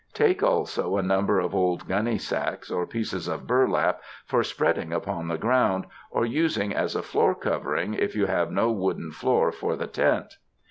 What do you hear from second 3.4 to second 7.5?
burlap for spreading upon the ground, or using as a floor